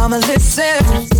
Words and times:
Mama, 0.00 0.16
listen. 0.16 1.19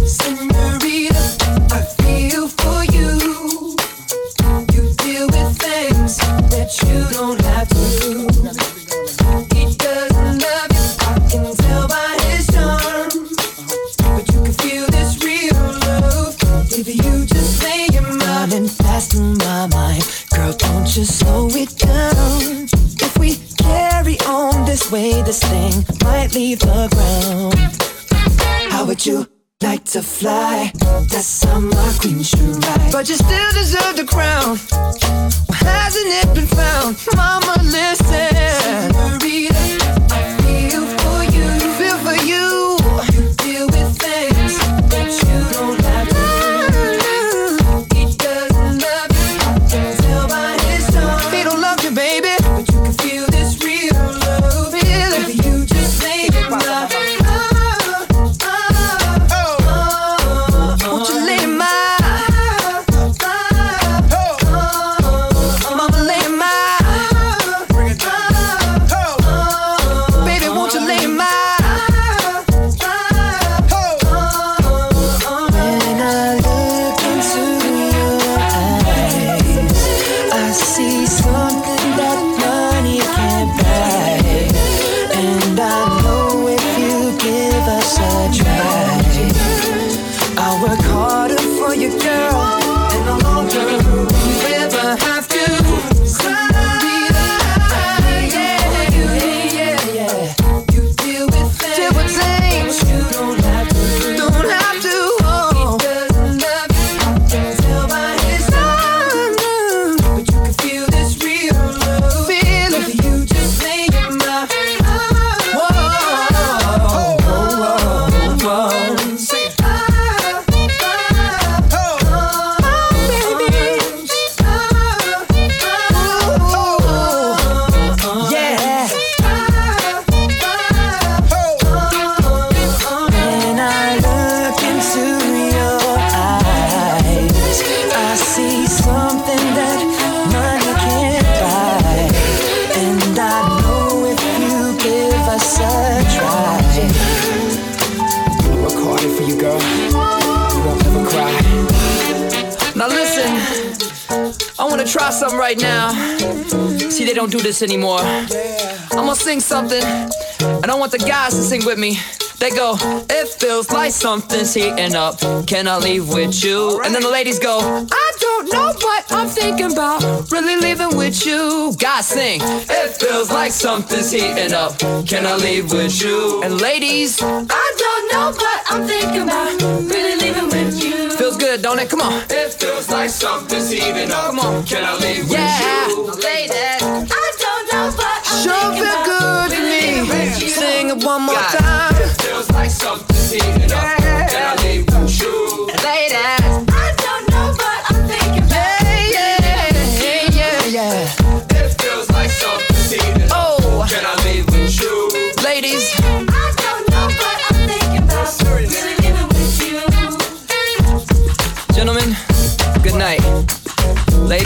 dance 157.60 157.62
anymore. 157.62 158.00
I'm 158.00 159.06
gonna 159.06 159.14
sing 159.14 159.40
something, 159.40 159.82
I 159.82 160.66
don't 160.66 160.80
want 160.80 160.92
the 160.92 160.98
guys 160.98 161.34
to 161.34 161.42
sing 161.42 161.64
with 161.64 161.78
me. 161.78 161.98
They 162.38 162.50
go, 162.50 162.76
it 163.10 163.28
feels 163.38 163.70
like 163.70 163.92
something's 163.92 164.54
heating 164.54 164.94
up. 164.94 165.20
Can 165.46 165.68
I 165.68 165.76
leave 165.76 166.08
with 166.08 166.42
you? 166.42 166.80
And 166.82 166.94
then 166.94 167.02
the 167.02 167.10
ladies 167.10 167.38
go, 167.38 167.58
I 167.60 168.12
don't 168.18 168.50
know 168.50 168.72
what 168.80 169.04
I'm 169.10 169.28
thinking 169.28 169.72
about. 169.72 170.30
Really 170.32 170.56
leaving 170.56 170.96
with 170.96 171.26
you. 171.26 171.74
Guys 171.78 172.06
sing, 172.06 172.40
it 172.42 172.96
feels 172.96 173.30
like 173.30 173.52
something's 173.52 174.10
heating 174.10 174.54
up. 174.54 174.78
Can 175.06 175.26
I 175.26 175.36
leave 175.36 175.70
with 175.70 176.02
you? 176.02 176.42
And 176.42 176.60
ladies, 176.60 177.20
I 177.22 177.66
don't 177.84 178.04
know 178.12 178.32
what 178.32 178.62
I'm 178.70 178.86
thinking 178.86 179.22
about. 179.22 179.60
Really 179.92 180.16
leaving 180.16 180.48
with 180.48 180.82
you. 180.82 181.10
Feels 181.10 181.36
good, 181.36 181.60
don't 181.60 181.78
it? 181.78 181.90
Come 181.90 182.00
on. 182.00 182.22
It 182.30 182.54
feels 182.54 182.88
like 182.88 183.10
something's 183.10 183.70
heating 183.70 184.10
up. 184.10 184.26
Come 184.30 184.38
on. 184.38 184.64
Can 184.64 184.82
I 184.84 184.96
leave 184.96 185.30
yeah. 185.30 185.88
with 185.88 186.16
you? 186.16 186.22
Ladies. 186.24 186.59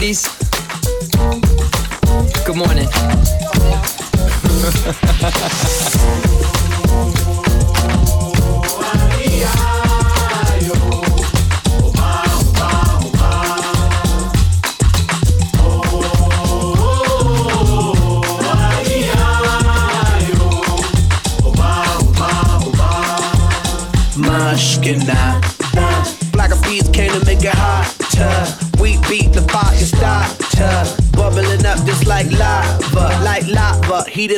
ladies. 0.05 0.27
Good 2.45 2.55
morning. 2.55 2.87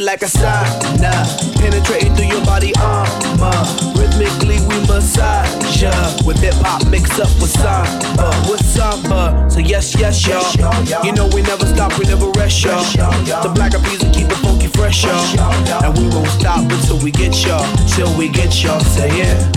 like 0.08 0.22
a 0.22 0.26
sauna, 0.26 1.12
penetrating 1.60 2.16
through 2.16 2.28
your 2.28 2.46
body 2.46 2.72
armor. 2.80 3.52
Rhythmically 4.00 4.56
we 4.64 4.80
massage 4.88 5.82
ya 5.82 5.92
with 6.26 6.40
hip 6.40 6.54
hop 6.64 6.88
mixed 6.88 7.20
up 7.20 7.28
with 7.42 7.52
samba, 7.52 8.32
with 8.50 8.64
samba. 8.66 9.52
So 9.52 9.60
yes, 9.60 10.00
yes, 10.00 10.26
y'all. 10.26 11.04
You 11.04 11.12
know 11.12 11.28
we 11.36 11.42
never 11.42 11.66
stop, 11.66 12.00
we 12.00 12.06
never 12.06 12.30
rest, 12.40 12.64
y'all. 12.64 12.82
The 13.44 13.52
black 13.54 13.74
bees 13.84 14.02
will 14.02 14.14
keep 14.14 14.30
the 14.30 14.36
funky 14.36 14.68
fresh, 14.68 15.04
y'all. 15.04 15.84
And 15.84 15.98
we 15.98 16.08
won't 16.16 16.30
stop 16.40 16.64
until 16.72 17.00
we 17.04 17.12
get 17.12 17.36
y'all, 17.46 17.68
till 17.88 18.18
we 18.18 18.30
get 18.30 18.64
y'all. 18.64 18.80
Say 18.80 19.12
yeah. 19.18 19.57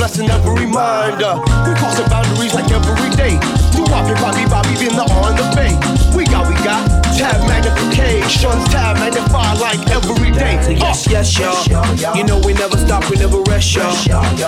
blessing 0.00 0.30
every 0.30 0.64
mind. 0.64 1.20
Uh, 1.20 1.36
we 1.68 1.76
crossing 1.76 2.08
boundaries 2.08 2.54
like 2.54 2.64
every 2.72 3.12
day. 3.20 3.36
New 3.76 3.84
Bobby, 3.84 4.16
Bobby, 4.16 4.48
Bobby, 4.48 4.72
been 4.80 4.96
the 4.96 5.04
on 5.20 5.36
the 5.36 5.44
bay. 5.52 5.76
We 6.16 6.24
got, 6.24 6.48
we 6.48 6.56
got 6.64 6.80
tab 7.20 7.36
magnifications, 7.44 8.64
tab 8.72 8.96
magnify 8.96 9.52
like 9.60 9.78
every 9.92 10.30
day. 10.32 10.56
Uh, 10.56 10.88
yes, 10.88 11.06
yes, 11.06 11.36
y'all. 11.36 12.16
You 12.16 12.24
know 12.24 12.40
we 12.46 12.54
never 12.54 12.78
stop, 12.78 13.10
we 13.10 13.16
never 13.16 13.42
rest, 13.42 13.76
y'all. 13.76 13.92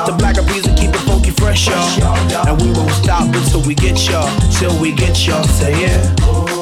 The 0.06 0.16
black 0.16 0.38
of 0.38 0.46
music 0.46 0.74
keep 0.74 0.88
it 0.88 1.04
funky 1.04 1.32
fresh, 1.32 1.68
y'all. 1.68 2.48
And 2.48 2.56
we 2.62 2.72
won't 2.72 2.90
stop 3.04 3.28
until 3.28 3.60
we 3.60 3.74
get 3.74 4.08
y'all, 4.08 4.32
till 4.56 4.72
we 4.80 4.90
get 4.90 5.26
y'all. 5.26 5.44
Say 5.44 5.74
it. 5.74 6.00
Yeah. 6.24 6.61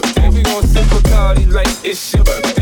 birthday. 0.00 0.28
We 0.30 0.42
gon' 0.42 0.66
sip 0.66 0.84
Bacardi 0.84 1.52
like 1.52 1.68
it's 1.84 2.14
your 2.14 2.24
birthday. 2.24 2.59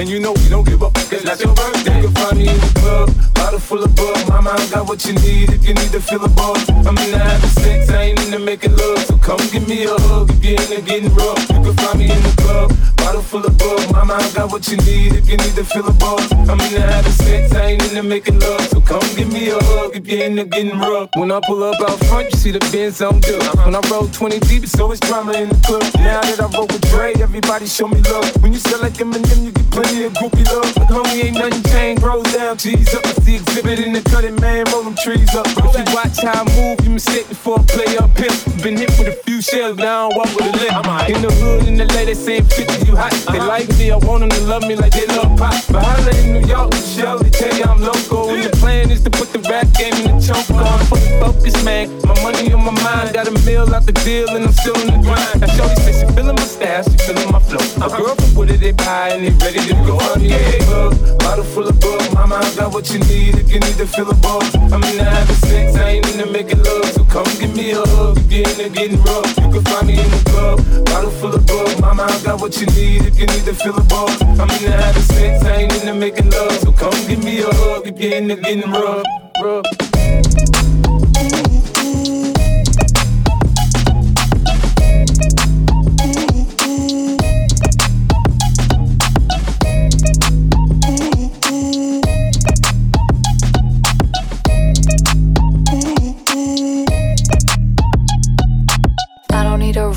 And 0.00 0.08
you 0.08 0.18
know 0.18 0.32
we 0.32 0.48
don't 0.48 0.64
give 0.64 0.82
up, 0.82 0.94
cause 0.94 1.22
that's 1.24 1.44
your 1.44 1.54
birthday. 1.54 2.00
You 2.00 2.08
can 2.08 2.14
find 2.14 2.38
me 2.38 2.48
in 2.48 2.56
the 2.56 2.72
club, 2.80 3.12
bottle 3.34 3.60
full 3.60 3.84
of 3.84 3.94
bug. 3.94 4.16
Mama, 4.30 4.56
I 4.56 4.66
got 4.72 4.88
what 4.88 5.04
you 5.04 5.12
need 5.12 5.52
if 5.52 5.60
you 5.68 5.74
need 5.74 5.92
to 5.92 6.00
feel 6.00 6.24
a 6.24 6.28
buzz. 6.30 6.64
I'm 6.88 6.96
in 6.96 7.10
the 7.12 7.18
having 7.18 7.50
sex, 7.50 7.90
I 7.90 8.04
ain't 8.04 8.20
into 8.24 8.38
making 8.38 8.74
love. 8.78 9.04
So 9.04 9.18
come 9.18 9.36
give 9.52 9.68
me 9.68 9.84
a 9.84 9.92
hug 10.08 10.30
if 10.30 10.42
you're 10.42 10.56
into 10.56 10.80
getting 10.80 11.14
rough. 11.14 11.44
You 11.52 11.60
can 11.60 11.76
find 11.76 11.98
me 11.98 12.08
in 12.08 12.16
the 12.16 12.34
club, 12.40 12.72
bottle 12.96 13.20
full 13.20 13.44
of 13.44 13.52
bug. 13.58 13.92
Mama, 13.92 14.14
I 14.14 14.30
got 14.32 14.50
what 14.50 14.66
you 14.68 14.78
need 14.88 15.20
if 15.20 15.28
you 15.28 15.36
need 15.36 15.54
to 15.60 15.64
feel 15.68 15.86
a 15.86 15.92
buzz. 15.92 16.32
I'm 16.48 16.56
in 16.64 16.72
the 16.72 16.80
having 16.80 17.12
sex, 17.12 17.52
I 17.52 17.76
ain't 17.76 17.84
into 17.84 18.02
making 18.02 18.38
love. 18.40 18.64
So 18.72 18.80
come 18.80 19.04
give 19.16 19.30
me 19.30 19.50
a 19.50 19.60
hug 19.60 19.96
if 19.96 20.08
you're 20.08 20.24
into 20.24 20.46
getting 20.46 20.78
rough. 20.80 21.10
When 21.12 21.30
I 21.30 21.40
pull 21.44 21.62
up 21.62 21.78
out 21.78 22.00
front, 22.08 22.32
you 22.32 22.38
see 22.38 22.52
the 22.52 22.64
Benz 22.72 23.02
on 23.02 23.20
good. 23.20 23.44
When 23.68 23.76
I 23.76 23.80
roll 23.92 24.08
20 24.08 24.40
deep, 24.48 24.62
it's 24.62 24.80
always 24.80 25.00
drama 25.00 25.34
in 25.34 25.50
the 25.50 25.60
club. 25.60 25.84
Now 26.00 26.24
that 26.24 26.40
I 26.40 26.48
roll 26.56 26.68
with 26.72 26.88
Dre, 26.88 27.12
everybody 27.20 27.66
show 27.66 27.86
me 27.86 28.00
love. 28.08 28.24
When 28.42 28.54
you 28.54 28.58
sell 28.58 28.80
like 28.80 28.94
Eminem, 28.94 29.44
you 29.44 29.59
plenty 29.70 30.04
of 30.04 30.12
groupie 30.14 30.46
love. 30.46 30.74
But 30.74 30.88
homie, 30.88 31.24
ain't 31.24 31.38
nothing 31.38 31.62
changed. 31.70 32.02
Roll 32.02 32.22
down, 32.22 32.56
G's 32.58 32.94
up. 32.94 33.06
I 33.06 33.12
see 33.22 33.38
Xzibit 33.38 33.78
in 33.84 33.92
the 33.92 34.02
cutting, 34.02 34.36
man. 34.40 34.66
Roll 34.72 34.82
them 34.82 34.96
trees 35.02 35.34
up. 35.34 35.46
If 35.46 35.74
you 35.78 35.94
watch 35.94 36.20
how 36.22 36.42
I 36.42 36.56
move, 36.56 36.84
you 36.84 36.90
mistake 36.90 37.28
before 37.28 37.60
I 37.60 37.64
play 37.64 37.96
up 37.96 38.14
pimp. 38.14 38.34
Been 38.62 38.76
hit 38.76 38.90
with 38.98 39.08
a 39.08 39.16
few 39.24 39.40
shells, 39.40 39.78
now 39.78 40.10
I 40.10 40.16
walk 40.16 40.30
with 40.36 40.46
a 40.46 40.54
limp. 40.58 41.08
In 41.08 41.22
the 41.22 41.32
hood, 41.40 41.66
in 41.68 41.76
the 41.76 41.86
lady 41.96 42.14
saying 42.14 42.44
50, 42.44 42.86
you 42.86 42.96
hot. 42.96 43.12
They 43.30 43.38
uh-huh. 43.38 43.46
like 43.46 43.68
me, 43.78 43.90
I 43.90 43.96
want 43.96 44.20
them 44.20 44.30
to 44.30 44.40
love 44.44 44.66
me 44.66 44.76
like 44.76 44.92
they 44.92 45.06
love 45.06 45.38
pop. 45.38 45.54
But 45.70 45.82
holla 45.84 46.12
in 46.18 46.32
New 46.34 46.46
York, 46.46 46.70
Michelle, 46.70 47.18
they 47.18 47.30
tell 47.30 47.54
you 47.56 47.64
I'm 47.64 47.80
local. 47.80 48.30
And 48.30 48.44
the 48.44 48.50
plan 48.56 48.90
is 48.90 49.02
to 49.04 49.10
put 49.10 49.32
the 49.32 49.40
rap 49.48 49.66
game 49.78 49.94
in 49.94 50.18
the 50.18 50.20
choke 50.20 50.50
on. 50.50 50.78
Put 50.90 51.00
the 51.00 51.12
focus, 51.22 51.56
man. 51.64 51.88
My 52.02 52.14
money 52.22 52.52
on 52.52 52.64
my 52.64 52.74
mind, 52.82 53.14
got 53.14 53.28
a 53.28 53.34
meal 53.46 53.68
out 53.74 53.86
the 53.86 53.92
deal, 54.04 54.28
and 54.34 54.44
I'm 54.44 54.52
still 54.52 54.76
in 54.82 54.88
the 54.88 55.00
grind. 55.00 55.40
Now, 55.40 55.48
Shorty 55.54 55.76
says 55.82 56.00
she 56.00 56.06
feeling 56.14 56.36
my 56.36 56.44
style, 56.44 56.82
she 56.84 56.96
feeling 57.06 57.30
my 57.30 57.40
flow. 57.40 57.62
My 57.78 57.86
uh-huh. 57.86 57.96
girl 57.96 58.14
from 58.16 58.34
Wooded, 58.34 58.60
they 58.60 58.72
buy, 58.72 59.14
and 59.14 59.24
they 59.24 59.32
ready 59.44 59.59
to 59.68 59.74
go. 59.86 59.98
I'm 59.98 60.20
yeah, 60.20 60.58
bug, 60.66 61.18
bottle 61.18 61.44
full 61.44 61.68
of 61.68 61.78
bug. 61.80 62.02
Mama, 62.14 62.36
I 62.36 62.54
got 62.56 62.72
what 62.72 62.90
you 62.90 62.98
need 63.00 63.36
if 63.36 63.50
you 63.50 63.60
need 63.60 63.76
to 63.76 63.86
feel 63.86 64.10
a 64.10 64.14
buzz. 64.14 64.54
I'm 64.54 64.82
in 64.84 64.96
the 64.96 65.04
having 65.04 65.36
sex, 65.36 65.76
I 65.76 65.88
ain't 65.90 66.06
into 66.08 66.26
making 66.30 66.62
love. 66.62 66.86
So 66.92 67.04
come 67.04 67.30
give 67.38 67.54
me 67.54 67.72
a 67.72 67.82
hug 67.94 68.18
if 68.18 68.32
you're 68.32 68.48
into 68.48 68.68
getting 68.70 69.02
rough. 69.02 69.36
You 69.38 69.50
can 69.50 69.64
find 69.64 69.86
me 69.86 69.98
in 70.00 70.10
the 70.10 70.22
club, 70.30 70.86
bottle 70.86 71.10
full 71.10 71.34
of 71.34 71.46
bug. 71.46 71.80
Mama, 71.80 72.04
I 72.04 72.22
got 72.22 72.40
what 72.40 72.60
you 72.60 72.66
need 72.66 73.06
if 73.06 73.18
you 73.18 73.26
need 73.26 73.44
to 73.44 73.54
feel 73.54 73.76
a 73.76 73.84
buzz. 73.84 74.20
I'm 74.22 74.50
in 74.50 74.62
the 74.64 74.72
having 74.72 75.02
sex, 75.02 75.44
I 75.44 75.62
ain't 75.62 75.74
into 75.74 75.94
making 75.94 76.30
love. 76.30 76.52
So 76.60 76.72
come 76.72 76.96
give 77.06 77.22
me 77.22 77.40
a 77.40 77.50
hug 77.52 77.86
if 77.86 77.98
you're 78.00 78.14
into 78.14 78.36
getting 78.36 78.70
rough. 78.70 79.04
rough. 79.42 79.89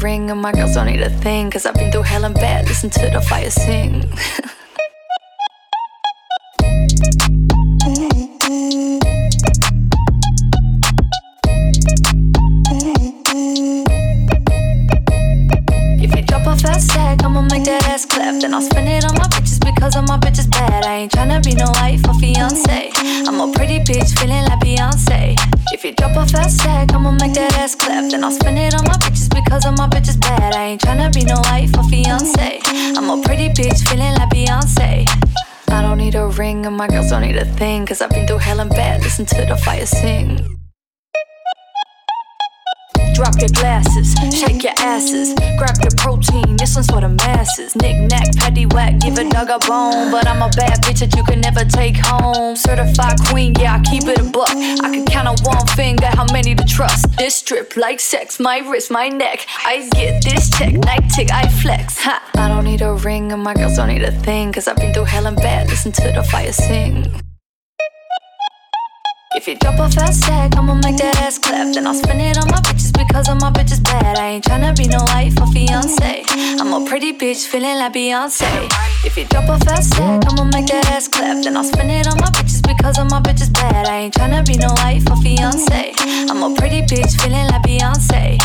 Ring 0.04 0.30
and 0.30 0.42
my 0.42 0.52
girls 0.52 0.74
don't 0.74 0.88
need 0.88 1.02
a 1.02 1.10
thing 1.10 1.50
Cause 1.50 1.66
I've 1.66 1.76
been 1.76 1.92
through 1.92 2.04
hell 2.04 2.26
and 2.26 2.36
bad, 2.36 2.68
listen 2.68 2.90
to 2.90 3.10
the 3.10 3.22
fire 3.22 3.50
sing. 3.50 4.04
If 16.06 16.16
you 16.16 16.22
drop 16.24 16.46
a 16.48 16.56
fast 16.58 16.90
stack, 16.90 17.24
I'ma 17.24 17.42
make 17.42 17.64
that 17.64 17.88
ass 17.88 18.06
clap 18.06 18.42
Then 18.42 18.54
I'll 18.54 18.62
spend 18.62 18.90
it 18.90 19.06
on 19.06 19.16
my 19.16 19.28
because 19.74 19.96
all 19.96 20.04
my 20.04 20.18
bitches 20.18 20.50
bad. 20.50 20.86
I 20.86 20.96
ain't 21.04 21.12
tryna 21.12 21.44
be 21.44 21.56
no 21.56 21.70
wife 21.74 22.02
or 22.08 22.14
fiance. 22.20 22.92
I'm 23.28 23.40
a 23.40 23.52
pretty 23.52 23.80
bitch 23.80 24.18
feeling 24.18 24.44
like 24.46 24.60
Beyonce. 24.60 25.36
If 25.72 25.84
you 25.84 25.94
drop 25.94 26.16
a 26.16 26.26
fast 26.26 26.60
stack, 26.60 26.94
I'ma 26.94 27.12
make 27.12 27.34
that 27.34 27.58
ass 27.58 27.76
clap. 27.76 28.12
Then 28.12 28.24
I'll 28.24 28.32
spend 28.32 28.58
it 28.58 28.74
on 28.74 28.84
my 28.86 28.98
bitches 29.04 29.34
because 29.34 29.66
all 29.66 29.74
my 29.74 29.88
bitches 29.88 30.20
bad. 30.20 30.56
I 30.56 30.64
ain't 30.74 30.82
tryna 30.82 31.14
be 31.14 31.24
no 31.26 31.40
wife 31.44 31.72
or 31.78 31.84
fiance. 31.90 32.60
I'm 32.98 33.10
a 33.10 33.22
pretty 33.24 33.50
bitch 33.50 33.88
feeling 33.88 34.14
like 34.16 34.30
Beyonce. 34.30 35.08
I 35.70 35.82
don't 35.82 35.98
need 35.98 36.16
a 36.16 36.28
ring 36.28 36.66
and 36.66 36.78
my 36.78 36.88
girls 36.88 37.10
don't 37.10 37.24
need 37.24 37.36
a 37.36 37.46
thing 37.46 37.88
Cause 37.88 38.00
I've 38.00 38.12
been 38.12 38.28
through 38.28 38.38
hell 38.38 38.60
and 38.60 38.70
bad, 38.70 39.02
listen 39.02 39.26
to 39.26 39.46
the 39.46 39.58
fire 39.58 39.88
sing 39.88 40.63
Drop 43.24 43.40
your 43.40 43.56
glasses, 43.56 44.14
shake 44.38 44.64
your 44.64 44.74
asses, 44.80 45.34
grab 45.58 45.78
your 45.82 45.96
protein. 45.96 46.58
This 46.58 46.76
one's 46.76 46.88
for 46.88 47.00
the 47.00 47.08
masses. 47.08 47.74
Knick 47.74 48.12
knack, 48.12 48.36
patty 48.36 48.66
whack, 48.66 49.00
give 49.00 49.18
a 49.18 49.24
dog 49.30 49.50
a 49.50 49.60
bone. 49.66 50.12
But 50.12 50.28
I'm 50.28 50.42
a 50.42 50.50
bad 50.58 50.84
bitch 50.84 51.00
that 51.00 51.16
you 51.16 51.24
can 51.24 51.40
never 51.40 51.64
take 51.64 51.96
home. 51.96 52.58
Certified 52.58 53.18
queen, 53.30 53.54
yeah, 53.58 53.76
I 53.76 53.80
keep 53.90 54.04
it 54.10 54.20
a 54.20 54.24
buck. 54.26 54.50
I 54.50 54.92
can 54.92 55.06
count 55.06 55.30
on 55.30 55.38
one 55.44 55.66
finger 55.68 56.08
how 56.08 56.26
many 56.34 56.54
to 56.54 56.66
trust. 56.66 57.16
This 57.16 57.36
strip 57.36 57.78
like 57.78 58.02
sex, 58.02 58.42
my 58.42 58.58
wrist, 58.58 58.92
my 58.92 59.08
neck. 59.08 59.48
I 59.66 59.88
get 59.94 60.22
this 60.22 60.50
check, 60.50 60.74
night 60.74 61.10
tick, 61.16 61.32
I 61.32 61.48
flex. 61.48 62.00
Ha! 62.00 62.30
I 62.36 62.50
don't 62.50 62.66
need 62.66 62.82
a 62.82 62.94
ring 62.94 63.32
and 63.32 63.42
my 63.42 63.54
girls 63.54 63.78
don't 63.78 63.88
need 63.88 64.04
a 64.04 64.12
thing. 64.12 64.52
Cause 64.52 64.68
I've 64.68 64.76
been 64.76 64.94
through 64.94 65.06
hell 65.06 65.28
and 65.28 65.38
bad, 65.38 65.70
listen 65.70 65.94
to 65.94 66.12
the 66.12 66.24
fire 66.24 66.52
sing. 66.52 67.10
If 69.36 69.48
you 69.48 69.56
drop 69.56 69.80
a 69.80 69.90
fast 69.90 70.22
stack, 70.22 70.56
I'ma 70.56 70.76
make 70.76 70.98
that 70.98 71.18
ass 71.18 71.40
clap. 71.40 71.74
Then 71.74 71.88
I'll 71.88 71.96
spend 71.96 72.22
it 72.22 72.38
on 72.38 72.48
my 72.48 72.62
bitches 72.62 72.94
because 72.94 73.28
all 73.28 73.36
my 73.36 73.50
bitches 73.50 73.84
bad. 73.84 74.18
I 74.18 74.38
ain't 74.38 74.46
tryna 74.46 74.78
be 74.78 74.88
no 74.88 75.02
wife 75.10 75.34
or 75.42 75.48
fiance. 75.48 76.24
I'm 76.62 76.72
a 76.72 76.86
pretty 76.88 77.14
bitch 77.14 77.48
feeling 77.48 77.78
like 77.80 77.94
Beyonce. 77.94 78.46
If 79.04 79.18
you 79.18 79.26
drop 79.26 79.50
a 79.50 79.58
fast 79.66 79.90
stack, 79.90 80.22
I'ma 80.30 80.46
make 80.46 80.68
that 80.68 80.86
ass 80.94 81.08
clap. 81.08 81.44
Then 81.44 81.58
I'll 81.58 81.64
spend 81.64 81.90
it 81.90 82.08
on 82.08 82.18
my 82.18 82.30
bitches 82.30 82.62
because 82.62 83.00
all 83.00 83.06
my 83.06 83.22
bitches 83.22 83.52
bad. 83.52 83.88
I 83.88 84.06
ain't 84.06 84.14
tryna 84.14 84.46
be 84.46 84.56
no 84.56 84.70
wife 84.86 85.10
or 85.10 85.18
fiance. 85.18 85.94
I'm 86.30 86.44
a 86.44 86.54
pretty 86.54 86.84
bitch 86.84 87.20
feeling 87.20 87.48
like 87.48 87.64
Beyonce. 87.64 88.38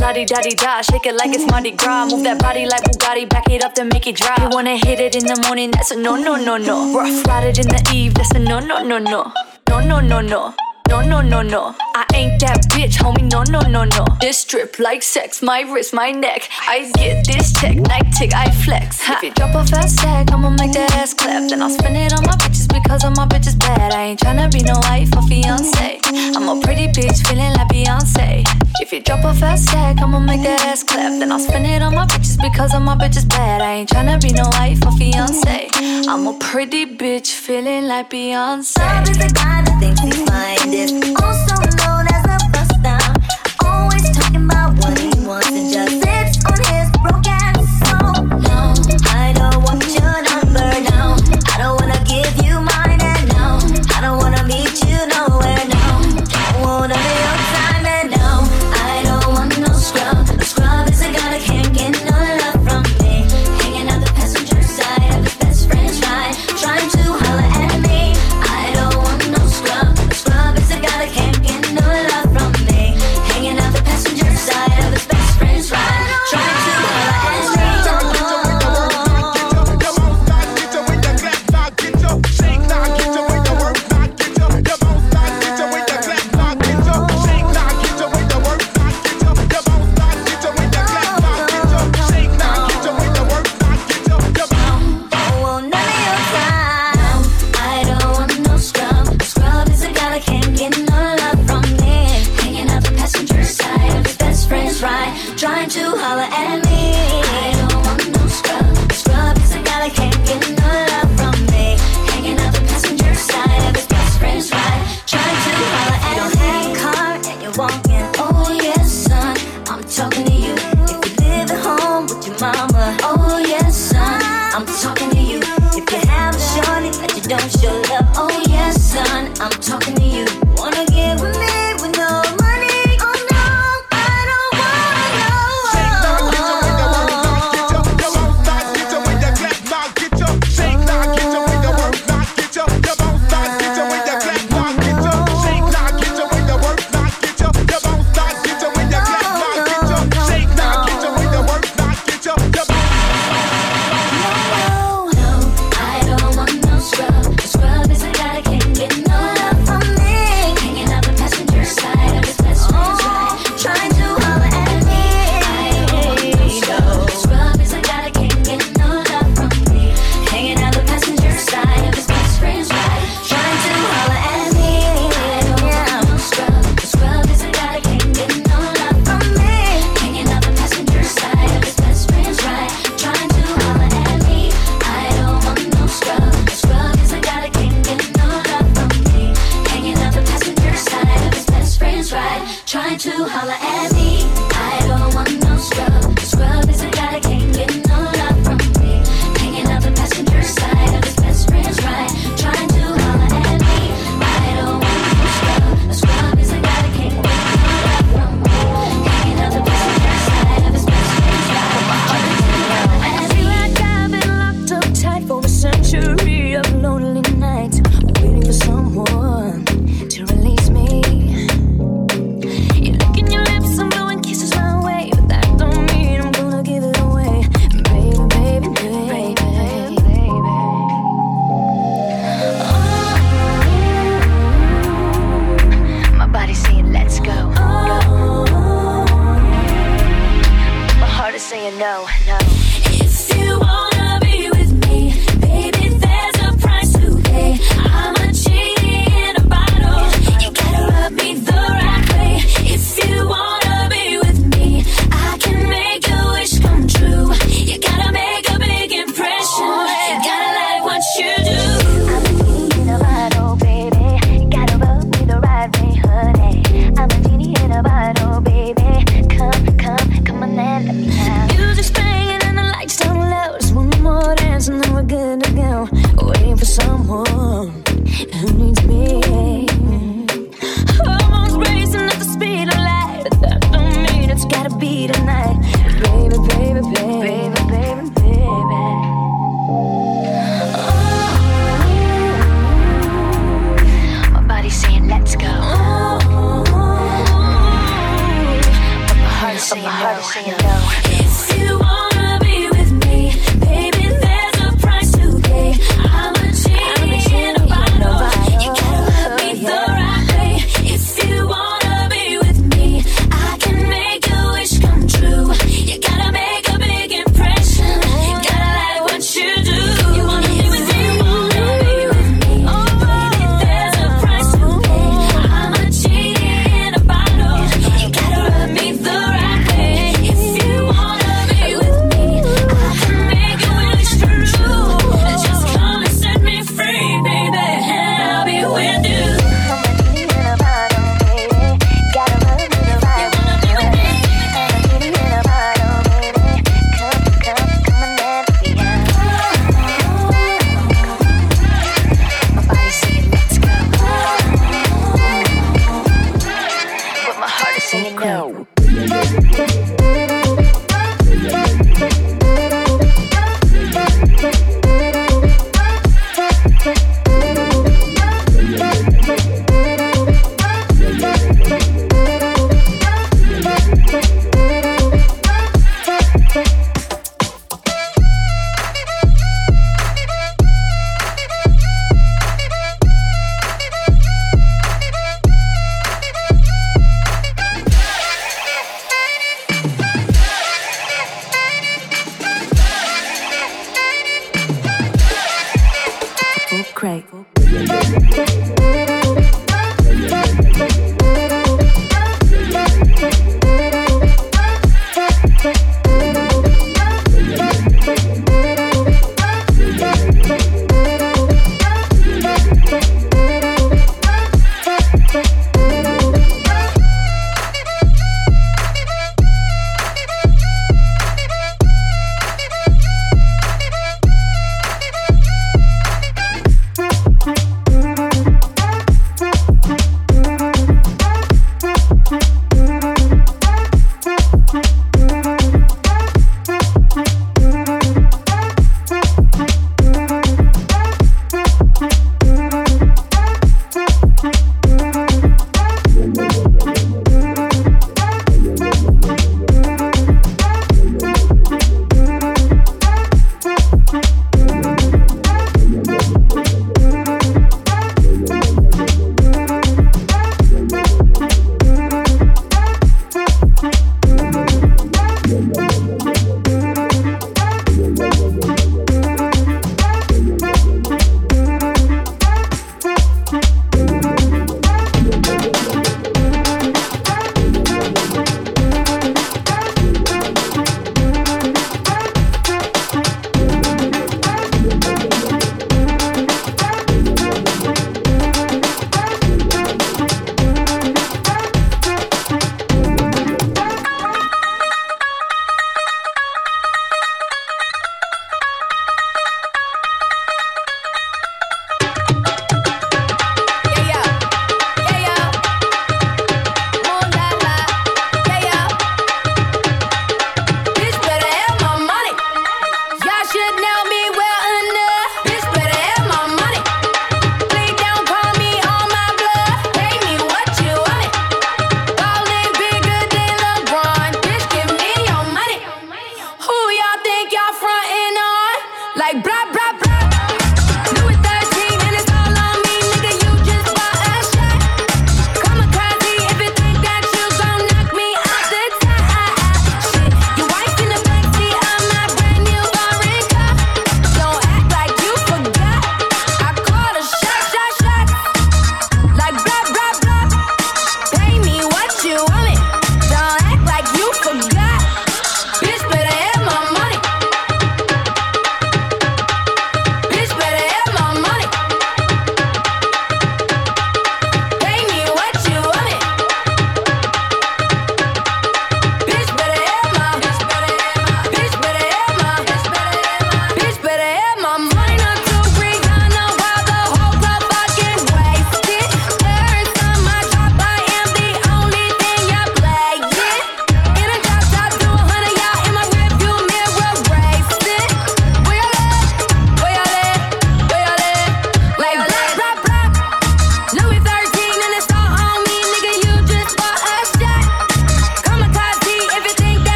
La 0.00 0.12
di 0.12 0.24
da 0.24 0.40
di 0.40 0.54
da, 0.54 0.80
shake 0.80 1.06
it 1.06 1.16
like 1.16 1.34
it's 1.34 1.44
Mardi 1.50 1.72
Gras. 1.72 2.06
Move 2.06 2.22
that 2.22 2.38
body 2.38 2.64
like 2.66 2.82
Bugatti, 2.84 3.28
back 3.28 3.50
it 3.50 3.64
up 3.64 3.74
then 3.74 3.88
make 3.88 4.06
it 4.06 4.16
drop. 4.16 4.38
You 4.38 4.48
wanna 4.48 4.76
hit 4.76 5.00
it 5.00 5.16
in 5.16 5.26
the 5.26 5.36
morning, 5.46 5.72
that's 5.72 5.90
a 5.90 5.96
no 5.96 6.16
no 6.16 6.36
no 6.36 6.56
no. 6.56 6.94
Rough 6.96 7.26
ride 7.26 7.44
it 7.44 7.58
in 7.58 7.66
the 7.66 7.82
eve, 7.92 8.14
that's 8.14 8.30
a 8.30 8.38
no 8.38 8.60
no 8.60 8.82
no 8.82 8.98
no. 8.98 9.32
No 9.70 9.80
no 9.80 10.00
no 10.00 10.20
no. 10.20 10.69
No, 10.90 11.02
no, 11.02 11.20
no, 11.20 11.40
no. 11.40 11.76
I 11.94 12.04
ain't 12.14 12.40
that 12.40 12.66
bitch, 12.70 12.94
homie. 12.98 13.30
No, 13.30 13.44
no, 13.44 13.60
no, 13.60 13.84
no. 13.84 14.04
This 14.20 14.38
strip 14.38 14.80
like 14.80 15.04
sex, 15.04 15.40
my 15.40 15.60
wrist, 15.60 15.94
my 15.94 16.10
neck. 16.10 16.48
I 16.66 16.90
get 16.96 17.24
this 17.24 17.52
check, 17.52 17.76
night 17.76 18.10
tick, 18.18 18.34
I 18.34 18.50
flex. 18.50 19.00
Ha. 19.02 19.14
If 19.18 19.22
you 19.22 19.30
drop 19.32 19.54
a 19.54 19.64
fast 19.64 19.98
stack, 19.98 20.32
I'ma 20.32 20.50
make 20.50 20.72
that 20.72 20.92
ass 20.96 21.14
clap. 21.14 21.48
Then 21.48 21.62
I'll 21.62 21.70
spend 21.70 21.96
it 21.96 22.12
on 22.12 22.24
my 22.24 22.32
bitches 22.42 22.66
because 22.66 23.04
all 23.04 23.12
my 23.12 23.26
bitches 23.26 23.56
bad. 23.56 23.92
I 23.92 24.02
ain't 24.02 24.18
tryna 24.18 24.50
be 24.50 24.64
no 24.64 24.74
wife 24.90 25.14
or 25.16 25.22
fiance. 25.28 26.00
I'm 26.34 26.48
a 26.48 26.60
pretty 26.60 26.88
bitch 26.88 27.24
feeling 27.24 27.52
like 27.54 27.68
Beyonce. 27.68 28.42
If 28.80 28.92
you 28.92 29.00
drop 29.00 29.24
a 29.24 29.32
fast 29.32 29.68
stack, 29.68 30.00
I'ma 30.00 30.18
make 30.18 30.42
that 30.42 30.60
ass 30.66 30.82
clap. 30.82 31.20
Then 31.20 31.30
I'll 31.30 31.38
spend 31.38 31.66
it 31.66 31.82
on 31.82 31.94
my 31.94 32.06
bitches 32.06 32.36
because 32.42 32.74
all 32.74 32.80
my 32.80 32.96
bitches 32.96 33.28
bad. 33.28 33.62
I 33.62 33.74
ain't 33.86 33.90
tryna 33.90 34.20
be 34.20 34.32
no 34.32 34.48
wife 34.58 34.84
or 34.84 34.90
fiance. 34.98 35.68
I'm 36.08 36.26
a 36.26 36.36
pretty 36.38 36.84
bitch 36.84 37.30
feeling 37.30 37.86
like 37.86 38.10
Beyonce. 38.10 38.76
Love 38.78 39.08
is 39.08 39.18
the 39.18 39.30
guy 39.32 39.62
that 39.62 39.78
thinks 39.78 40.00
he's 40.00 40.18
fine. 40.28 40.79
Is 40.80 40.92
also 41.22 41.49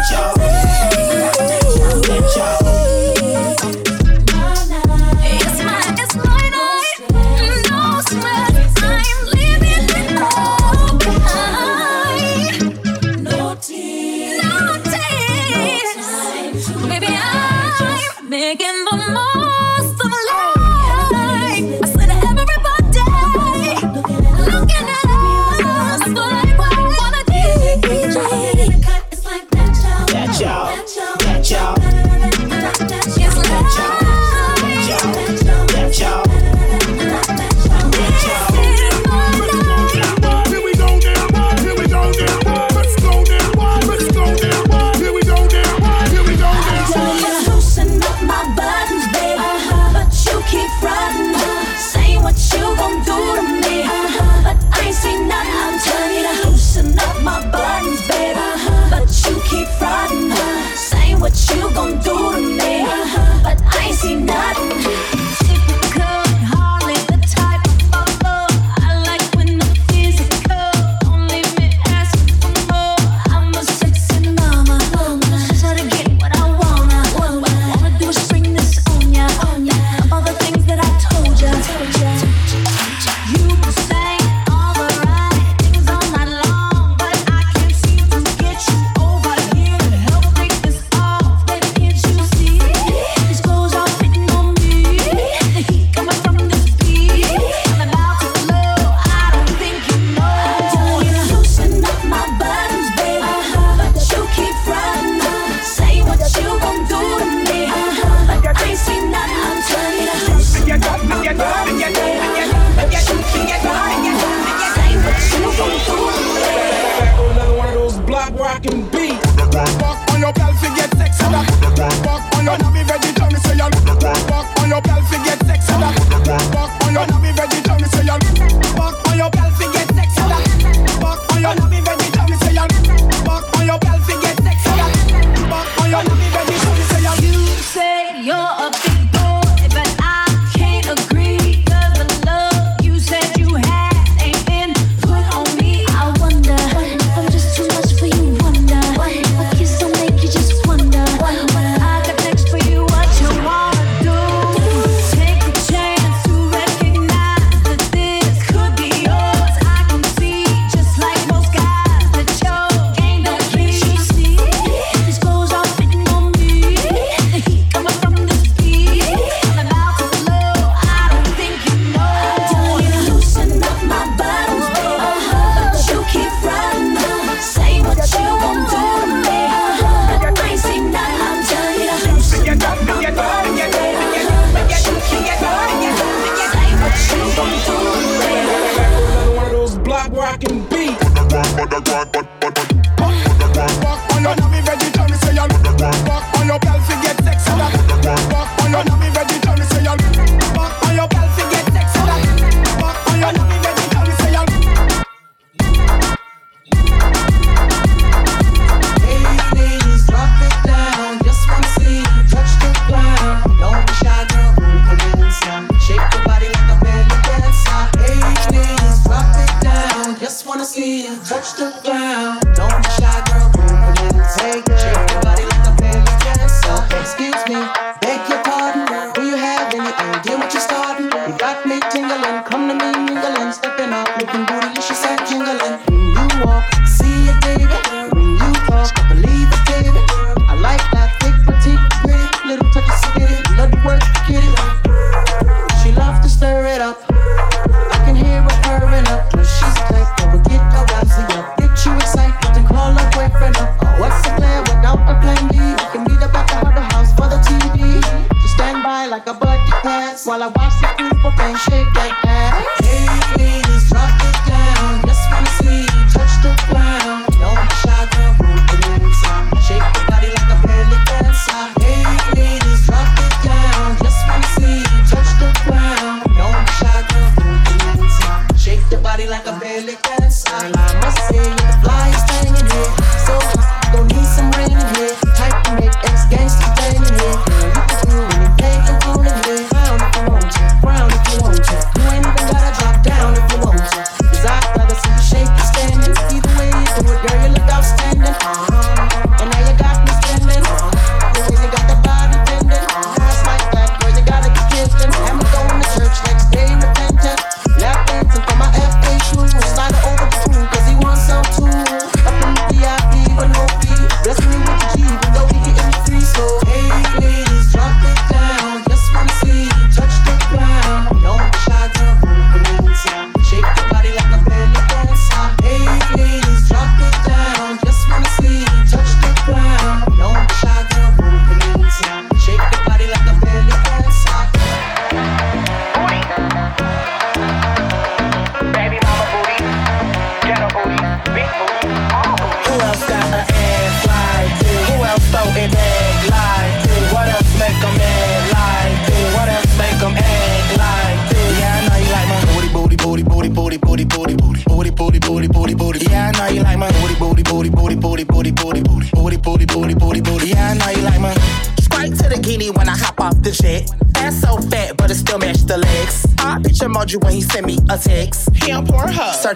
Loosen 0.00 0.69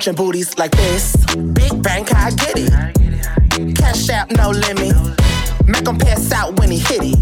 searching 0.04 0.16
booties 0.16 0.58
like 0.58 0.70
this. 0.72 1.16
Big 1.54 1.82
bank, 1.82 2.14
I 2.14 2.30
get 2.30 2.58
it. 2.58 3.74
Cash 3.74 4.10
out, 4.10 4.30
no 4.36 4.50
limit. 4.50 4.94
Make 5.66 5.86
him 5.86 5.96
pass 5.96 6.30
out 6.32 6.58
when 6.58 6.70
he 6.70 6.78
hit 6.78 7.00
it. 7.02 7.18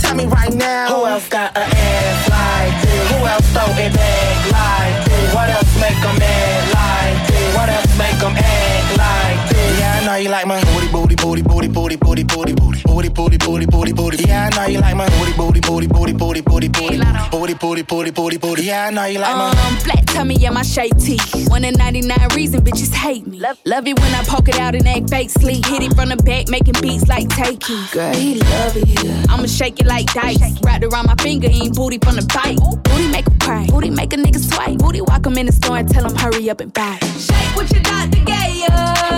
Tell 0.00 0.14
me 0.14 0.26
right 0.26 0.52
now, 0.52 0.88
who 0.88 1.06
else 1.06 1.28
got 1.28 1.56
an 1.56 1.62
ass 1.62 2.28
like 2.28 2.82
this? 2.82 3.10
Who 3.12 3.24
else 3.24 3.46
throw 3.52 3.64
it 3.80 3.94
back 3.94 4.52
like 4.52 5.04
this? 5.06 5.34
What 5.34 5.48
else 5.48 5.80
make 5.80 5.96
him 6.04 6.18
mad 6.18 6.62
like 6.76 7.28
this? 7.28 7.56
What 7.56 7.68
else 7.70 7.98
make 7.98 8.20
him 8.20 8.34
act 8.36 8.98
like 8.98 9.48
this? 9.48 9.78
Yeah, 9.80 10.00
I 10.02 10.06
know 10.06 10.16
you 10.16 10.28
like 10.28 10.46
my 10.46 10.60
booty, 10.64 10.88
booty, 10.88 11.16
booty, 11.16 11.42
booty, 11.42 11.68
booty, 11.68 11.96
booty, 11.96 12.24
booty, 12.24 12.52
booty, 12.52 12.82
booty, 12.84 13.08
booty, 13.08 13.38
booty, 13.38 13.66
booty, 13.66 13.92
booty. 13.92 14.24
Yeah, 14.24 14.50
I 14.52 14.56
know 14.56 14.66
you 14.66 14.80
like 14.80 14.96
my 14.96 15.08
booty, 15.16 15.32
booty, 15.32 15.60
booty, 15.60 15.86
booty, 15.86 16.12
booty, 16.12 16.42
booty, 16.42 16.68
booty, 16.68 16.98
booty, 17.30 17.54
booty, 17.54 17.82
booty, 17.82 18.10
booty, 18.10 18.36
booty. 18.36 18.62
Yeah, 18.64 18.88
I 18.88 18.90
know 18.90 19.04
you 19.06 19.18
like 19.18 19.36
my 19.36 19.48
um 19.48 20.01
flat 20.22 20.34
tummy, 20.34 20.36
yeah, 20.36 20.50
my 20.50 20.62
shape 20.62 20.96
tee. 20.98 21.18
One 21.48 21.64
in 21.64 21.74
99 21.74 22.28
reason 22.34 22.60
bitches 22.62 22.92
hate 22.92 23.26
me. 23.26 23.38
Love, 23.38 23.58
love 23.64 23.86
it 23.86 23.98
when 23.98 24.14
I 24.14 24.22
poke 24.24 24.48
it 24.48 24.58
out 24.58 24.74
and 24.74 24.86
act 24.86 25.10
fake 25.10 25.30
sleep. 25.30 25.64
Hit 25.66 25.82
it 25.82 25.94
from 25.94 26.08
the 26.08 26.16
back, 26.16 26.48
making 26.48 26.74
beats 26.80 27.08
like 27.08 27.28
Takey. 27.28 27.92
Girl, 27.92 28.14
he 28.14 28.34
love 28.34 28.76
it. 28.76 29.04
Yeah. 29.04 29.24
I'ma 29.28 29.46
shake 29.46 29.80
it 29.80 29.86
like 29.86 30.06
dice. 30.12 30.60
Wrapped 30.62 30.84
around 30.84 31.06
my 31.06 31.16
finger, 31.16 31.48
ain't 31.50 31.74
booty 31.74 31.98
from 31.98 32.16
the 32.16 32.26
bite. 32.34 32.58
Booty 32.84 33.08
make 33.08 33.26
him 33.26 33.38
cry. 33.38 33.66
Booty 33.66 33.90
make 33.90 34.12
a 34.12 34.16
nigga 34.16 34.38
swipe. 34.38 34.78
Booty 34.78 35.00
walk 35.00 35.26
him 35.26 35.38
in 35.38 35.46
the 35.46 35.52
store 35.52 35.78
and 35.78 35.88
tell 35.88 36.04
him 36.04 36.14
hurry 36.16 36.50
up 36.50 36.60
and 36.60 36.72
buy. 36.72 36.98
Shake 37.18 37.56
what 37.56 37.70
you 37.72 37.80
got 37.80 38.12
to 38.12 38.18
get 38.24 38.50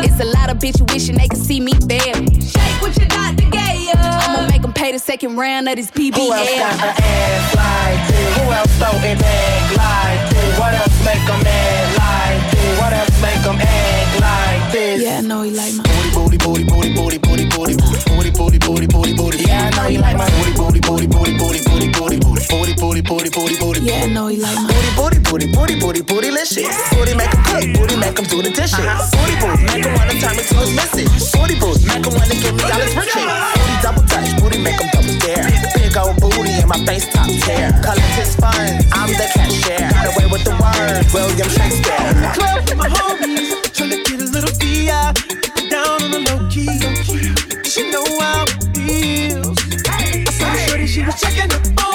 It's 0.05 0.20
a 0.20 0.24
lot 0.24 0.50
of 0.50 0.59
bitches 0.59 0.90
wishing 0.92 1.16
they 1.16 1.28
could 1.28 1.42
see 1.42 1.61
me 1.61 1.72
fail. 1.88 2.14
Shake 2.40 2.82
what 2.82 2.96
you 2.96 3.07
got 3.07 3.36
to 3.38 3.44
get 3.50 3.74
I'ma 3.96 4.46
make 4.48 4.64
him 4.64 4.72
pay 4.72 4.92
the 4.92 4.98
second 4.98 5.36
round 5.36 5.68
of 5.68 5.76
this 5.76 5.90
BBL. 5.90 6.14
Who 6.14 6.32
else 6.32 6.55
got 6.59 6.74
an 6.74 6.94
ass 6.98 7.55
like 7.55 8.09
this? 8.09 8.36
Who 8.36 8.52
else 8.52 8.78
throw 8.78 8.98
it 8.98 9.18
like 9.18 9.18
this? 9.18 9.78
What 9.78 9.90
else 9.94 10.13
make 11.05 11.24
him 11.28 11.40
mad 11.44 11.86
like 12.00 12.42
this? 12.52 12.78
What 12.80 12.92
else 12.92 13.16
make 13.22 13.44
him 13.44 13.59
act 13.61 14.12
like 14.20 14.72
this? 14.72 15.02
Yeah, 15.02 15.18
I 15.18 15.20
know 15.20 15.42
he 15.42 15.50
like 15.50 15.74
my 15.74 15.84
booty, 15.84 16.38
booty, 16.38 16.64
booty, 16.64 16.64
booty, 16.94 17.18
booty, 17.18 17.18
booty, 17.48 17.74
booty, 17.76 18.30
booty, 18.30 18.30
booty, 18.30 18.59
booty, 18.59 18.86
booty, 18.86 19.14
booty. 19.14 19.44
Yeah, 19.44 19.70
I 19.72 19.76
know 19.76 19.88
he 19.88 19.98
like 19.98 20.16
my 20.16 20.28
booty, 20.30 20.52
booty, 20.55 20.80
booty, 20.80 21.07
booty, 21.07 21.32
booty, 21.36 21.61
booty, 21.62 21.88
booty, 21.92 22.18
booty, 22.20 22.46
booty, 22.48 22.72
booty, 22.74 23.02
booty, 23.02 23.30
booty, 23.30 23.57
booty. 23.59 23.73
Yeah, 23.85 24.01
I 24.01 24.07
know 24.09 24.28
he 24.28 24.41
like 24.41 24.57
my 24.57 24.72
booty, 24.97 25.20
booty, 25.20 25.47
booty, 25.53 25.76
booty, 25.76 25.76
booty, 25.76 26.01
booty, 26.01 26.30
licious. 26.32 26.72
Booty 26.97 27.12
make 27.12 27.28
him 27.28 27.45
cook, 27.45 27.68
booty 27.76 27.97
make 28.01 28.16
him 28.16 28.24
do 28.32 28.41
the 28.41 28.49
dishes. 28.49 28.80
Uh-huh. 28.80 28.97
Booty, 29.12 29.37
booty, 29.37 29.61
make 29.68 29.85
him 29.85 29.93
wanna 29.93 30.16
turn 30.16 30.41
me 30.41 30.43
to 30.49 30.57
his 30.57 30.72
missus. 30.72 31.12
Booty, 31.37 31.53
booty, 31.61 31.85
make 31.85 32.01
him 32.01 32.16
wanna 32.16 32.32
give 32.32 32.57
me 32.57 32.64
all 32.64 32.80
his 32.80 32.97
riches. 32.97 33.20
Booty 33.20 33.76
double 33.85 34.05
touch, 34.09 34.32
booty 34.41 34.57
make 34.64 34.80
him 34.80 34.89
double 34.89 35.12
dare. 35.20 35.53
Big 35.76 35.93
old 36.01 36.16
booty 36.16 36.64
and 36.64 36.68
my 36.72 36.80
face 36.89 37.12
top 37.12 37.28
tear. 37.45 37.76
Collect 37.85 38.16
his 38.16 38.32
funds, 38.41 38.89
I'm 38.89 39.12
the 39.20 39.28
cashier. 39.37 39.76
Got 39.93 40.16
away 40.16 40.32
with 40.32 40.49
the 40.49 40.57
word, 40.57 41.05
William 41.12 41.49
Shakespeare. 41.53 42.09
In 42.09 42.24
the 42.24 42.32
club 42.32 42.64
with 42.64 42.80
my 42.80 42.89
homies, 42.89 43.68
tryna 43.76 44.01
get 44.01 44.16
a 44.16 44.28
little 44.32 44.55
DI. 44.57 45.12
Down 45.68 46.01
on 46.01 46.09
the 46.09 46.24
low 46.24 46.41
key, 46.49 46.72
she 47.68 47.85
know 47.93 48.09
how 48.16 48.49
it 48.49 48.64
feels. 48.72 49.61
I 49.93 50.24
saw 50.32 50.49
shorty, 50.72 50.89
she 50.89 51.05
was 51.05 51.20
checking 51.20 51.53
up 51.53 51.85
on 51.85 51.93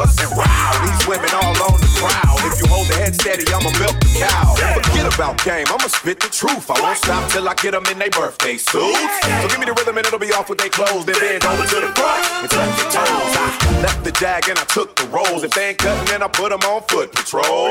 us 0.00 0.18
and 0.20 0.30
wow. 0.36 0.72
These 0.84 1.06
women 1.06 1.30
all 1.34 1.56
on 1.70 1.78
the 1.80 1.90
crowd. 1.96 2.38
If 2.46 2.60
you 2.60 2.66
hold 2.68 2.86
the 2.88 2.94
head 2.94 3.14
steady, 3.14 3.44
I'ma 3.52 3.70
milk 3.78 3.96
the 4.00 4.10
cow. 4.20 4.54
Forget 4.56 5.06
about 5.14 5.42
game, 5.44 5.66
I'ma 5.68 5.88
spit 5.88 6.20
the 6.20 6.28
truth. 6.28 6.70
I 6.70 6.80
won't 6.80 6.98
stop 6.98 7.30
till 7.30 7.48
I 7.48 7.54
get 7.54 7.72
them 7.72 7.86
in 7.86 7.98
their 7.98 8.10
birthday 8.10 8.56
suits. 8.56 8.98
So 9.40 9.46
give 9.48 9.60
me 9.60 9.66
the 9.66 9.74
rhythm 9.74 9.96
and 9.98 10.06
it'll 10.06 10.18
be 10.18 10.32
off 10.32 10.48
with 10.48 10.58
their 10.58 10.70
clothes. 10.70 11.04
Then 11.06 11.18
bend 11.18 11.44
over 11.44 11.66
to 11.66 11.78
the 11.80 11.90
front 11.94 12.22
and 12.42 12.50
touch 12.50 12.74
your 12.78 12.90
toes. 12.90 13.32
I 13.36 13.80
left 13.82 14.04
the 14.04 14.12
jag 14.12 14.48
and 14.48 14.58
I 14.58 14.64
took 14.64 14.96
the 14.96 15.06
rolls. 15.08 15.42
If 15.44 15.52
they 15.52 15.74
ain't 15.74 15.78
cutting, 15.78 16.06
then 16.06 16.22
I 16.22 16.28
put 16.28 16.50
them 16.50 16.62
on 16.68 16.82
foot 16.88 17.12
patrol. 17.12 17.70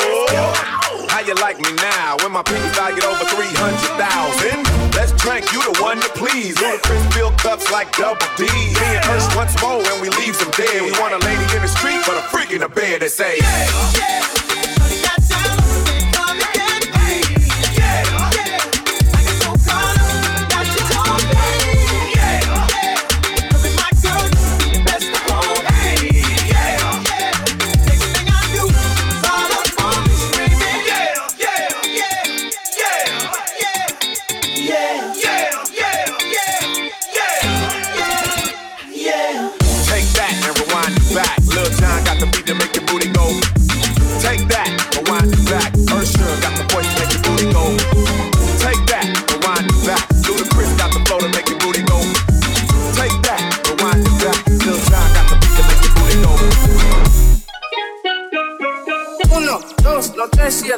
How 1.09 1.21
you 1.23 1.36
like 1.36 1.59
me 1.59 1.71
now? 1.79 2.17
When 2.21 2.31
my 2.31 2.43
penis 2.43 2.77
I 2.77 2.93
get 2.93 3.05
over 3.05 3.23
300,000. 3.23 4.86
Let's 4.95 5.11
drink, 5.19 5.51
you 5.51 5.59
the 5.59 5.75
one 5.83 5.99
to 5.99 6.09
please. 6.15 6.55
Ludacris 6.55 7.03
fill 7.13 7.31
cups 7.36 7.71
like 7.71 7.91
double 7.95 8.19
D. 8.39 8.47
Me 8.47 8.88
and 8.95 9.03
Ursh 9.11 9.27
once 9.36 9.55
more 9.61 9.79
when 9.83 10.01
we 10.01 10.09
leave 10.19 10.39
them 10.39 10.51
dead. 10.55 10.81
We 10.83 10.91
want 10.99 11.13
a 11.13 11.19
lady 11.19 11.43
in 11.55 11.61
the 11.61 11.71
street, 11.78 12.01
but 12.05 12.17
a 12.17 12.28
freak 12.30 12.51
in 12.51 12.61
the 12.61 12.69
bed 12.69 13.01
that 13.01 13.11
say, 13.11 13.38
yeah, 13.38 13.91
yeah. 13.97 14.44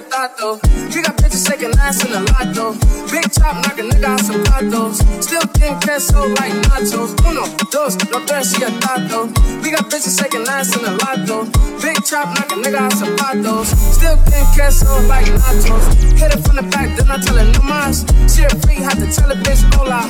A 0.07 0.09
tato. 0.09 0.59
We 0.93 1.01
got 1.01 1.17
bitches 1.17 1.47
shaking 1.47 1.73
ass 1.79 2.03
in 2.03 2.11
the 2.11 2.21
lotto. 2.31 2.73
Big 3.11 3.31
chop 3.31 3.55
knock 3.63 3.77
a 3.79 3.83
nigga 3.83 4.05
out 4.05 4.19
some 4.21 4.43
platos. 4.43 4.99
Still 5.23 5.45
getting 5.53 5.79
queso 5.79 6.27
like 6.39 6.53
nachos. 6.67 7.13
Uno, 7.25 7.45
dos, 7.71 7.95
no 8.11 8.19
tres 8.25 8.53
y 8.59 8.63
a 8.65 8.71
tato. 8.79 9.27
We 9.61 9.71
got 9.71 9.89
bitches 9.89 10.19
shaking 10.19 10.47
ass 10.47 10.75
in 10.75 10.83
the 10.83 10.91
lotto. 11.03 11.45
Big 11.81 12.03
chop 12.03 12.27
knock 12.35 12.51
a 12.51 12.55
nigga 12.55 12.79
out 12.79 12.93
some 12.93 13.15
platos. 13.15 13.67
Still 13.95 14.17
getting 14.25 14.47
queso 14.55 14.89
like 15.07 15.27
nachos. 15.27 15.85
Hit 16.17 16.33
it 16.33 16.41
from 16.45 16.55
the 16.55 16.63
back, 16.63 16.95
then 16.97 17.09
I 17.11 17.17
tell 17.17 17.37
her 17.37 17.45
no 17.45 17.61
mas. 17.63 18.05
She 18.31 18.43
a 18.43 18.49
freak, 18.63 18.79
had 18.79 18.97
to 18.99 19.07
tell 19.11 19.31
a 19.31 19.35
bitch 19.35 19.63
hola. 19.75 20.01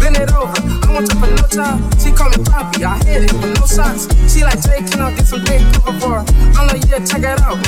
Bend 0.00 0.16
it 0.16 0.32
over, 0.32 0.52
I 0.84 0.92
want 0.92 1.08
to 1.10 1.16
for 1.16 1.30
no 1.30 1.44
time. 1.48 1.80
She 1.98 2.12
call 2.12 2.30
me 2.30 2.44
Poppy, 2.44 2.84
I 2.84 2.98
hit 3.04 3.24
it 3.24 3.32
with 3.32 3.58
no 3.58 3.66
socks. 3.66 4.08
She 4.30 4.42
like 4.42 4.60
Jay, 4.62 4.82
can 4.82 5.00
I 5.00 5.14
get 5.14 5.26
some 5.26 5.44
big 5.44 5.62
cover 5.74 5.98
for 6.00 6.12
her? 6.20 6.24
I'm 6.58 6.68
like, 6.68 6.84
yeah, 6.88 7.04
check 7.04 7.22
it 7.22 7.40
out. 7.40 7.58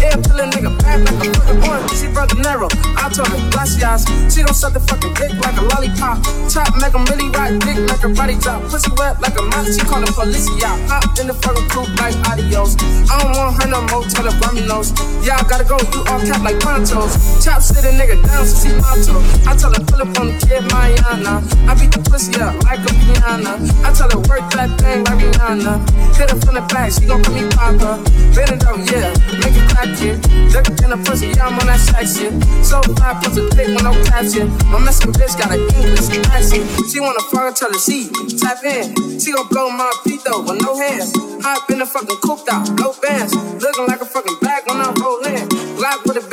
Pill 0.00 0.40
a 0.40 0.46
nigga 0.46 0.78
back 0.78 0.98
like 1.04 1.28
a 1.28 1.40
fucking 1.40 1.60
boy. 1.60 2.09
Narrow, 2.20 2.68
I 3.00 3.08
told 3.08 3.32
her, 3.32 3.40
gracias. 3.48 4.04
She 4.28 4.44
don't 4.44 4.52
suck 4.52 4.76
the 4.76 4.80
fucking 4.80 5.16
dick 5.16 5.32
like 5.40 5.56
a 5.56 5.64
lollipop. 5.72 6.20
Chop, 6.52 6.68
a 6.76 6.98
really 7.08 7.32
ride 7.32 7.56
dick 7.64 7.80
like 7.88 8.04
a 8.04 8.12
body 8.12 8.36
drop. 8.36 8.60
Pussy 8.68 8.92
wet 9.00 9.16
like 9.24 9.40
a 9.40 9.42
mouth, 9.48 9.64
she 9.72 9.80
call 9.80 10.04
the 10.04 10.12
police, 10.12 10.44
yeah. 10.60 10.76
Hop 10.92 11.16
in 11.16 11.32
the 11.32 11.34
fucking 11.40 11.64
coupe 11.72 11.88
like 11.96 12.12
adios. 12.28 12.76
I 13.08 13.24
don't 13.24 13.32
want 13.40 13.56
her 13.56 13.68
no 13.72 13.80
more, 13.88 14.04
tell 14.04 14.28
her 14.28 14.36
Rami 14.36 14.68
knows. 14.68 14.92
Yeah, 15.24 15.40
I 15.40 15.48
gotta 15.48 15.64
go, 15.64 15.80
you 15.80 16.00
all 16.12 16.20
cap 16.20 16.44
like 16.44 16.60
ponchos. 16.60 17.16
Chop 17.40 17.64
sit 17.64 17.88
a 17.88 17.92
nigga 17.96 18.20
down, 18.20 18.44
so 18.44 18.68
she 18.68 18.70
motto. 18.76 19.16
I 19.48 19.56
tell 19.56 19.72
her 19.72 19.80
pull 19.80 20.04
up 20.04 20.12
on 20.20 20.28
the 20.28 20.36
kid, 20.44 20.60
Mariana. 20.68 21.40
I 21.68 21.72
beat 21.72 21.88
the 21.88 22.04
pussy 22.04 22.36
up 22.36 22.52
like 22.68 22.84
a 22.84 22.92
piano. 23.00 23.64
I 23.80 23.96
tell 23.96 24.12
her 24.12 24.20
work 24.28 24.44
that 24.60 24.76
thing 24.76 25.08
like 25.08 25.24
Rihanna. 25.24 25.88
Hit 26.20 26.28
her 26.28 26.38
from 26.44 26.60
the 26.60 26.64
back, 26.68 26.92
she 26.92 27.08
gon' 27.08 27.24
call 27.24 27.32
me 27.32 27.48
Papa. 27.48 27.96
Bend 28.36 28.60
it 28.60 28.68
up, 28.68 28.76
yeah, 28.92 29.08
make 29.40 29.56
it 29.56 29.64
crack 29.72 29.96
it. 30.04 30.20
Look 30.52 30.68
in 30.68 30.92
the 30.92 31.00
pussy, 31.00 31.32
yeah, 31.32 31.48
I'm 31.48 31.56
on 31.56 31.64
that 31.64 31.80
shack 32.10 32.32
shit. 32.32 32.64
So 32.64 32.82
fly, 32.82 33.18
puts 33.22 33.36
a 33.36 33.48
dick 33.50 33.68
with 33.68 33.82
no 33.82 33.92
caption. 34.04 34.48
My 34.70 34.78
Mexican 34.78 35.12
bitch 35.12 35.38
got 35.38 35.52
an 35.52 35.60
English 35.60 36.10
accent. 36.28 36.66
She 36.90 37.00
wanna 37.00 37.20
fuck, 37.30 37.54
tell 37.54 37.72
her 37.72 37.78
she 37.78 38.08
tap 38.38 38.64
in. 38.64 39.18
She 39.18 39.32
gon' 39.32 39.48
blow 39.48 39.70
my 39.70 39.90
feet 40.04 40.20
though 40.24 40.42
with 40.42 40.60
no 40.62 40.76
hands. 40.76 41.12
Hop 41.42 41.70
in 41.70 41.78
the 41.78 41.86
fucking 41.86 42.16
cooped 42.22 42.48
out, 42.50 42.68
no 42.78 42.94
bands. 43.02 43.34
Looking 43.34 43.86
like 43.86 44.00
a 44.00 44.04
fucking 44.06 44.38
bag 44.40 44.64
when 44.66 44.78
I 44.78 44.92
roll 45.00 45.24
in. 45.24 45.48
Glock 45.78 46.04
with 46.04 46.16
a 46.16 46.20
a 46.20 46.29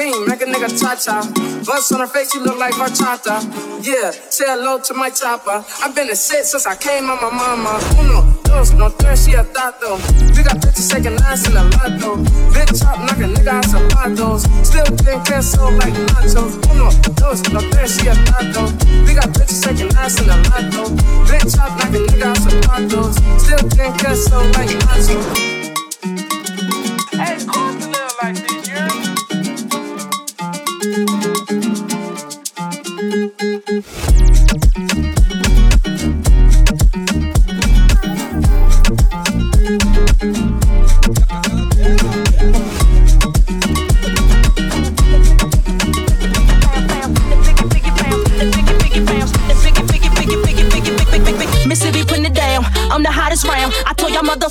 nigga 0.57 1.03
cha. 1.03 1.21
Bust 1.65 1.91
on 1.93 1.99
her 1.99 2.07
face, 2.07 2.31
she 2.31 2.39
look 2.39 2.57
like 2.57 2.73
horchata. 2.73 3.41
Yeah, 3.85 4.11
say 4.11 4.45
hello 4.47 4.79
to 4.79 4.93
my 4.93 5.09
chopper. 5.09 5.63
I've 5.83 5.95
been 5.95 6.09
a 6.09 6.15
shit 6.15 6.45
since 6.45 6.65
I 6.65 6.75
came 6.75 7.09
on 7.09 7.17
my 7.21 7.29
mama. 7.29 7.79
Uno, 7.99 8.33
dos, 8.43 8.71
no 8.73 8.89
tres, 8.89 9.25
she 9.25 9.33
a 9.33 9.43
tato. 9.43 9.95
We 10.35 10.43
got 10.43 10.57
bitches 10.57 10.91
shaking 10.91 11.19
ass 11.23 11.47
in 11.47 11.53
the 11.53 11.63
lotto. 11.63 12.17
Big 12.53 12.69
chop, 12.77 12.99
knock 12.99 13.19
a 13.19 13.27
nigga 13.27 13.47
out 13.47 13.65
some 13.65 13.87
patos. 13.89 14.43
Still 14.63 14.85
getting 14.97 15.23
queso 15.25 15.69
like 15.77 15.93
nachos. 15.93 16.57
Uno, 16.71 16.89
dos, 17.15 17.41
no 17.53 17.59
tres, 17.71 17.97
she 17.97 18.07
a 18.07 18.15
tato. 18.15 18.63
We 19.05 19.13
got 19.13 19.29
bitches 19.35 19.63
shaking 19.63 19.93
ass 19.97 20.19
in 20.19 20.27
the 20.27 20.37
lotto. 20.49 20.89
Big 21.29 21.45
chop, 21.51 21.71
knock 21.77 21.93
a 21.93 21.99
nigga 22.07 22.25
out 22.25 22.37
some 22.37 22.61
patos. 22.61 23.15
Still 23.43 23.63
getting 23.69 23.93
queso 23.99 24.39
like 24.55 24.69
nachos. 24.69 25.75
Hey, 27.13 27.37
cool 27.45 27.73
to 27.79 27.87
live 27.87 28.15
like 28.21 28.35
this, 28.35 28.67
you 28.67 28.86
I'm 52.97 53.03
the 53.03 53.11
hottest 53.13 53.45
round. 53.45 53.69
I 53.85 53.93
told 53.93 54.11
y'all 54.11 54.25
mother, 54.25 54.49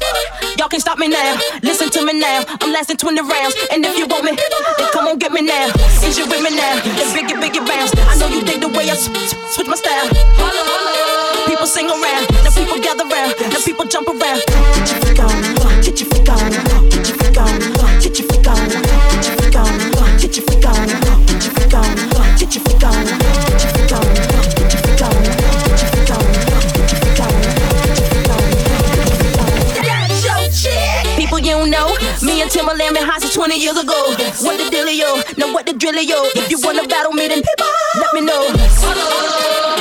y'all 0.55 0.69
can't 0.69 0.81
stop 0.81 1.03
me 1.03 1.09
now. 1.09 1.35
Listen 1.67 1.91
to 1.91 2.07
me 2.07 2.15
now. 2.15 2.45
I'm 2.63 2.71
lasting 2.71 2.97
20 2.97 3.19
rounds. 3.23 3.57
And 3.73 3.85
if 3.85 3.99
you 3.99 4.07
want 4.07 4.23
me, 4.23 4.39
then 4.79 4.89
come 4.95 5.09
on 5.09 5.19
get 5.19 5.33
me 5.33 5.43
now. 5.43 5.67
Is 6.07 6.17
you 6.17 6.31
with 6.31 6.39
me 6.39 6.55
now? 6.55 6.79
Then 6.95 7.11
biggie, 7.11 7.35
biggie 7.43 7.67
bounce. 7.67 7.91
I 8.07 8.15
know 8.23 8.29
you 8.29 8.47
dig 8.47 8.61
the 8.61 8.69
way 8.69 8.89
I 8.89 8.95
switch 8.95 9.67
my 9.67 9.75
style. 9.75 10.07
People 11.51 11.67
sing 11.67 11.91
around. 11.91 12.31
Now 12.47 12.55
people 12.55 12.79
gather 12.79 13.11
round. 13.11 13.35
Now 13.51 13.59
people 13.67 13.85
jump 13.85 14.07
around. 14.07 14.39
Get 14.47 14.95
your 14.95 15.01
freak 15.03 15.19
on. 15.19 15.83
Get 15.83 15.99
your 15.99 16.09
freak 16.09 16.31
on. 16.31 16.89
Get 16.89 17.09
your 17.09 17.19
freak 17.19 17.39
on. 17.43 17.76
And 32.47 32.55
Timbaland 32.55 32.95
been 32.95 33.03
hot 33.03 33.21
since 33.21 33.35
20 33.35 33.59
years 33.59 33.77
ago. 33.77 34.15
What 34.47 34.55
the 34.55 34.71
dealio? 34.71 35.19
Know 35.37 35.53
what 35.53 35.67
the 35.67 35.73
drillio? 35.73 36.31
If 36.39 36.49
you 36.49 36.61
wanna 36.63 36.87
battle 36.87 37.11
me, 37.11 37.27
then 37.27 37.43
let 37.43 38.15
me 38.15 38.21
know. 38.21 38.47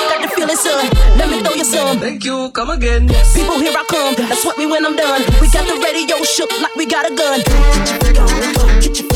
Got 0.09 0.25
the 0.25 0.29
feeling, 0.33 0.57
son. 0.57 0.89
Let 1.15 1.29
me 1.29 1.43
throw 1.43 1.53
you 1.53 1.63
some. 1.63 1.99
Thank 1.99 2.23
you. 2.25 2.49
Come 2.57 2.71
again. 2.71 3.07
People, 3.35 3.59
here 3.59 3.69
I 3.69 3.85
come. 3.87 4.15
That's 4.17 4.43
what 4.43 4.57
me 4.57 4.65
when 4.65 4.83
I'm 4.83 4.95
done. 4.95 5.21
We 5.39 5.47
got 5.53 5.67
the 5.67 5.77
radio 5.77 6.17
shook 6.23 6.49
like 6.59 6.73
we 6.75 6.87
got 6.87 7.05
a 7.05 7.13
gun. 7.13 7.41
Get 7.45 7.85
your 7.85 7.99
freak 8.01 8.17
on. 8.17 8.81
Get 8.81 8.97
your 8.99 9.14